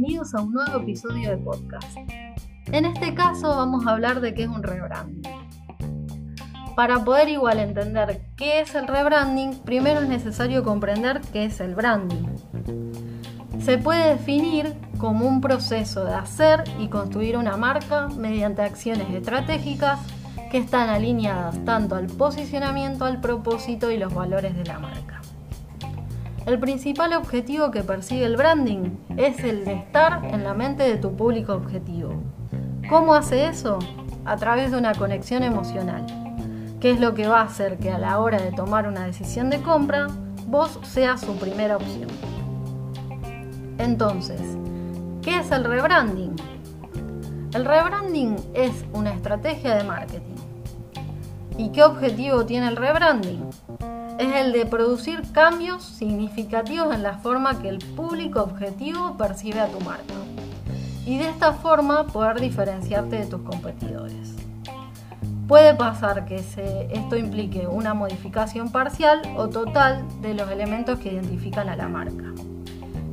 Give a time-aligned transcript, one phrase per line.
[0.00, 1.98] bienvenidos a un nuevo episodio de podcast.
[2.72, 5.20] En este caso vamos a hablar de qué es un rebranding.
[6.74, 11.74] Para poder igual entender qué es el rebranding, primero es necesario comprender qué es el
[11.74, 12.28] branding.
[13.62, 20.00] Se puede definir como un proceso de hacer y construir una marca mediante acciones estratégicas
[20.50, 25.19] que están alineadas tanto al posicionamiento, al propósito y los valores de la marca.
[26.46, 30.96] El principal objetivo que persigue el branding es el de estar en la mente de
[30.96, 32.14] tu público objetivo.
[32.88, 33.78] ¿Cómo hace eso?
[34.24, 36.06] A través de una conexión emocional,
[36.80, 39.50] que es lo que va a hacer que a la hora de tomar una decisión
[39.50, 40.06] de compra,
[40.46, 42.08] vos seas su primera opción.
[43.78, 44.40] Entonces,
[45.22, 46.34] ¿qué es el rebranding?
[47.52, 50.36] El rebranding es una estrategia de marketing.
[51.58, 53.50] ¿Y qué objetivo tiene el rebranding?
[54.20, 59.68] Es el de producir cambios significativos en la forma que el público objetivo percibe a
[59.68, 60.12] tu marca
[61.06, 64.34] y de esta forma poder diferenciarte de tus competidores.
[65.48, 71.70] Puede pasar que esto implique una modificación parcial o total de los elementos que identifican
[71.70, 72.26] a la marca.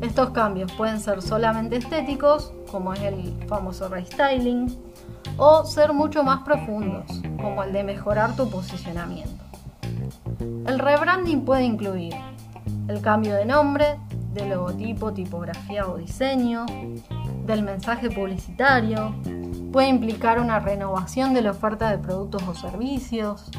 [0.01, 4.77] Estos cambios pueden ser solamente estéticos, como es el famoso restyling,
[5.37, 9.46] o ser mucho más profundos, como el de mejorar tu posicionamiento.
[10.67, 12.13] El rebranding puede incluir
[12.89, 13.97] el cambio de nombre,
[14.33, 16.65] de logotipo, tipografía o diseño,
[17.45, 19.15] del mensaje publicitario,
[19.71, 23.49] puede implicar una renovación de la oferta de productos o servicios,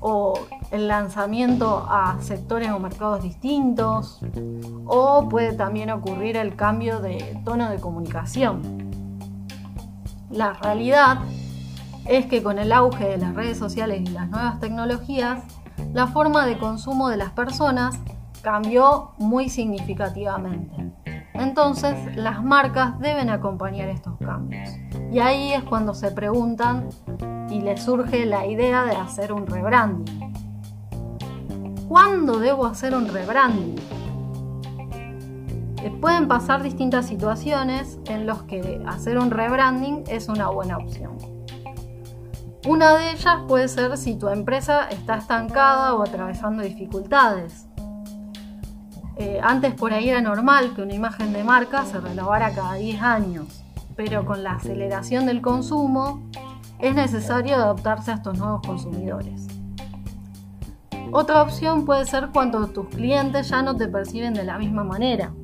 [0.00, 0.34] o
[0.72, 4.20] el lanzamiento a sectores o mercados distintos,
[4.86, 8.90] o puede también ocurrir el cambio de tono de comunicación.
[10.30, 11.20] La realidad
[12.06, 15.44] es que con el auge de las redes sociales y las nuevas tecnologías,
[15.94, 17.96] la forma de consumo de las personas
[18.42, 20.92] cambió muy significativamente.
[21.34, 24.70] Entonces, las marcas deben acompañar estos cambios.
[25.12, 26.88] Y ahí es cuando se preguntan
[27.48, 30.34] y les surge la idea de hacer un rebranding.
[31.88, 33.76] ¿Cuándo debo hacer un rebranding?
[35.80, 41.33] Eh, pueden pasar distintas situaciones en las que hacer un rebranding es una buena opción.
[42.66, 47.66] Una de ellas puede ser si tu empresa está estancada o atravesando dificultades.
[49.16, 53.02] Eh, antes por ahí era normal que una imagen de marca se renovara cada 10
[53.02, 53.62] años,
[53.96, 56.22] pero con la aceleración del consumo
[56.78, 59.46] es necesario adaptarse a estos nuevos consumidores.
[61.12, 65.34] Otra opción puede ser cuando tus clientes ya no te perciben de la misma manera.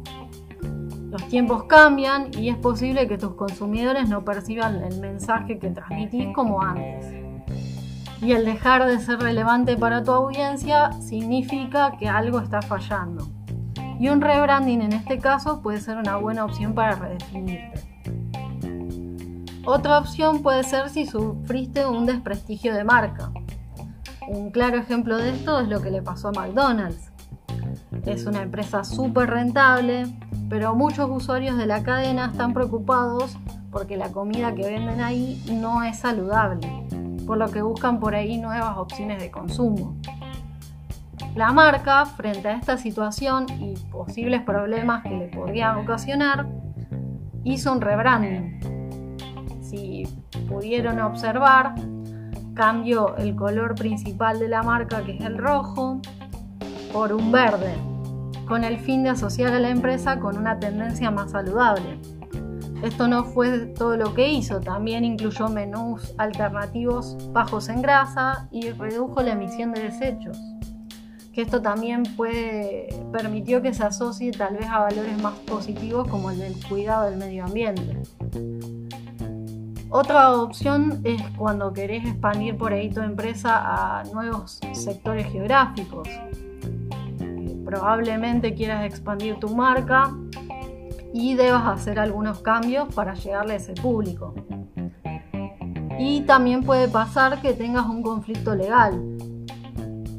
[1.10, 6.32] Los tiempos cambian y es posible que tus consumidores no perciban el mensaje que transmitís
[6.32, 7.04] como antes.
[8.22, 13.26] Y el dejar de ser relevante para tu audiencia significa que algo está fallando.
[13.98, 17.80] Y un rebranding en este caso puede ser una buena opción para redefinirte.
[19.64, 23.32] Otra opción puede ser si sufriste un desprestigio de marca.
[24.28, 27.10] Un claro ejemplo de esto es lo que le pasó a McDonald's.
[28.06, 30.06] Es una empresa súper rentable,
[30.50, 33.38] pero muchos usuarios de la cadena están preocupados
[33.70, 36.68] porque la comida que venden ahí no es saludable,
[37.24, 39.96] por lo que buscan por ahí nuevas opciones de consumo.
[41.36, 46.48] La marca, frente a esta situación y posibles problemas que le podrían ocasionar,
[47.44, 48.58] hizo un rebranding.
[49.62, 50.02] Si
[50.48, 51.76] pudieron observar,
[52.54, 56.00] cambió el color principal de la marca, que es el rojo,
[56.92, 57.76] por un verde,
[58.50, 62.00] con el fin de asociar a la empresa con una tendencia más saludable.
[62.82, 68.72] Esto no fue todo lo que hizo, también incluyó menús alternativos bajos en grasa y
[68.72, 70.36] redujo la emisión de desechos.
[71.32, 76.32] Que esto también puede, permitió que se asocie tal vez a valores más positivos como
[76.32, 78.02] el del cuidado del medio ambiente.
[79.90, 86.08] Otra opción es cuando querés expandir por ahí tu empresa a nuevos sectores geográficos
[87.70, 90.10] probablemente quieras expandir tu marca
[91.14, 94.34] y debas hacer algunos cambios para llegarle a ese público.
[95.96, 99.00] Y también puede pasar que tengas un conflicto legal.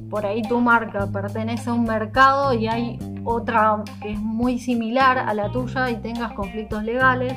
[0.10, 5.18] Por ahí tu marca pertenece a un mercado y hay otra que es muy similar
[5.18, 7.34] a la tuya y tengas conflictos legales.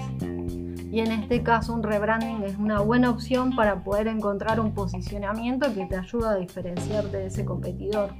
[0.93, 5.75] Y en este caso un rebranding es una buena opción para poder encontrar un posicionamiento
[5.75, 8.11] que te ayuda a diferenciarte de ese competidor.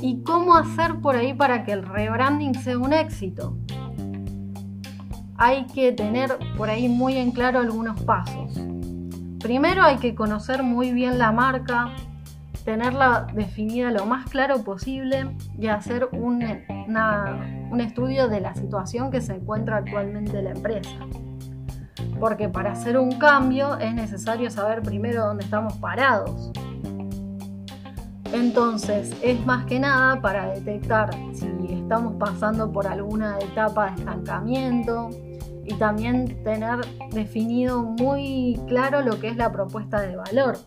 [0.00, 3.56] ¿Y cómo hacer por ahí para que el rebranding sea un éxito?
[5.36, 8.60] Hay que tener por ahí muy en claro algunos pasos.
[9.38, 11.94] Primero hay que conocer muy bien la marca,
[12.64, 16.42] tenerla definida lo más claro posible y hacer un
[17.80, 20.98] estudio de la situación que se encuentra actualmente la empresa.
[22.18, 26.52] Porque para hacer un cambio es necesario saber primero dónde estamos parados.
[28.32, 35.10] Entonces, es más que nada para detectar si estamos pasando por alguna etapa de estancamiento
[35.64, 36.80] y también tener
[37.12, 40.58] definido muy claro lo que es la propuesta de valor,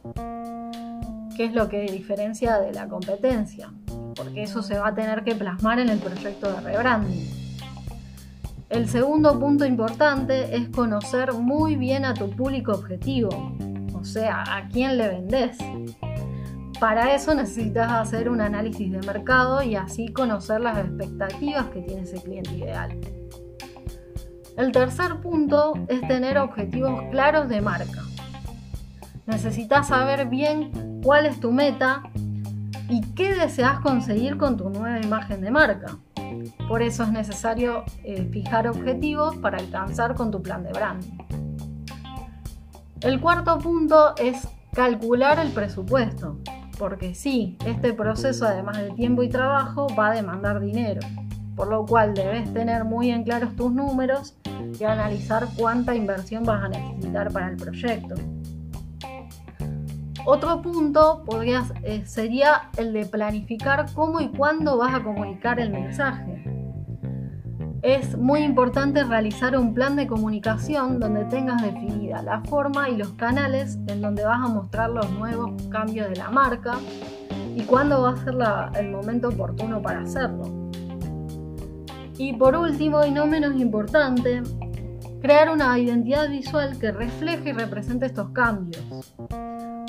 [1.36, 3.72] que es lo que diferencia de la competencia
[4.16, 7.28] porque eso se va a tener que plasmar en el proyecto de rebranding.
[8.70, 13.30] El segundo punto importante es conocer muy bien a tu público objetivo,
[13.94, 15.58] o sea, a quién le vendes.
[16.84, 22.02] Para eso necesitas hacer un análisis de mercado y así conocer las expectativas que tiene
[22.02, 23.00] ese cliente ideal.
[24.58, 28.02] El tercer punto es tener objetivos claros de marca.
[29.26, 32.04] Necesitas saber bien cuál es tu meta
[32.90, 36.00] y qué deseas conseguir con tu nueva imagen de marca.
[36.68, 41.18] Por eso es necesario eh, fijar objetivos para alcanzar con tu plan de branding.
[43.00, 46.40] El cuarto punto es calcular el presupuesto,
[46.78, 51.02] porque sí, este proceso además de tiempo y trabajo va a demandar dinero,
[51.56, 54.36] por lo cual debes tener muy en claros tus números
[54.80, 58.16] y analizar cuánta inversión vas a necesitar para el proyecto.
[60.26, 61.24] Otro punto
[61.84, 66.53] eh, sería el de planificar cómo y cuándo vas a comunicar el mensaje.
[67.84, 73.10] Es muy importante realizar un plan de comunicación donde tengas definida la forma y los
[73.10, 76.76] canales en donde vas a mostrar los nuevos cambios de la marca
[77.54, 78.36] y cuándo va a ser
[78.80, 80.72] el momento oportuno para hacerlo.
[82.18, 84.42] Y por último, y no menos importante,
[85.22, 89.14] crear una identidad visual que refleje y represente estos cambios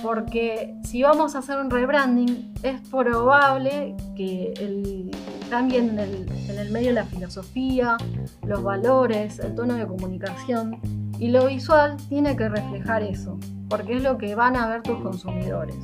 [0.05, 5.11] porque si vamos a hacer un rebranding es probable que el,
[5.55, 7.97] cambien en el, medio de la filosofía,
[8.45, 10.81] los valores, el tono de comunicación
[11.21, 15.01] y lo visual tiene que reflejar eso, porque es lo que van a ver tus
[15.01, 15.77] consumidores.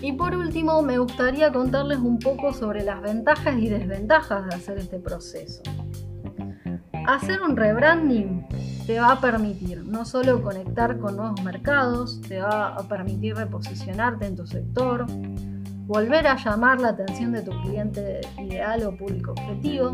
[0.00, 4.78] Y por último, me gustaría contarles un poco sobre las ventajas y desventajas de hacer
[4.78, 5.60] este proceso.
[7.06, 8.46] Hacer un rebranding
[8.86, 14.24] te va a permitir no solo conectar con nuevos mercados, te va a permitir reposicionarte
[14.24, 15.04] en tu sector,
[15.90, 19.90] volver a llamar la atención de tu cliente ideal o público objetivo,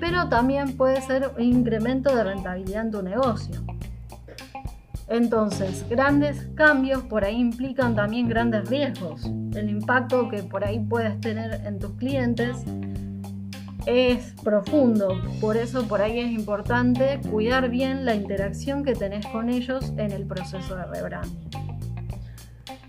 [0.00, 3.60] pero también puede ser un incremento de rentabilidad en tu negocio.
[5.08, 9.26] Entonces, grandes cambios por ahí implican también grandes riesgos.
[9.54, 12.56] El impacto que por ahí puedes tener en tus clientes
[13.84, 19.50] es profundo, por eso por ahí es importante cuidar bien la interacción que tenés con
[19.50, 21.59] ellos en el proceso de rebranding.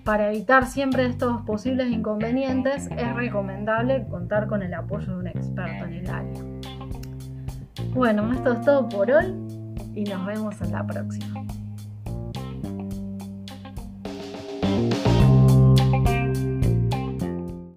[0.03, 5.85] Para evitar siempre estos posibles inconvenientes es recomendable contar con el apoyo de un experto
[5.85, 6.43] en el área.
[7.93, 9.35] Bueno, esto es todo por hoy
[9.93, 11.45] y nos vemos en la próxima.